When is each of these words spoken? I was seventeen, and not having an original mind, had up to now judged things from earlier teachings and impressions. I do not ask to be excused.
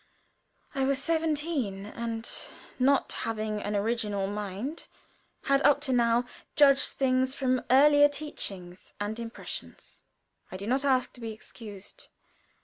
I 0.73 0.83
was 0.83 0.97
seventeen, 0.99 1.85
and 1.85 2.27
not 2.79 3.11
having 3.11 3.61
an 3.61 3.75
original 3.75 4.25
mind, 4.25 4.87
had 5.43 5.61
up 5.61 5.79
to 5.81 5.93
now 5.93 6.25
judged 6.55 6.89
things 6.93 7.35
from 7.35 7.61
earlier 7.69 8.09
teachings 8.09 8.93
and 8.99 9.19
impressions. 9.19 10.01
I 10.51 10.57
do 10.57 10.65
not 10.65 10.83
ask 10.83 11.13
to 11.13 11.21
be 11.21 11.31
excused. 11.33 12.07